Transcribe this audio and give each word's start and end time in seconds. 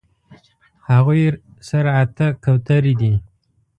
هغوی 0.91 1.21
سره 1.69 1.89
اتۀ 2.01 2.27
کوترې 2.43 2.93
دي 2.99 3.13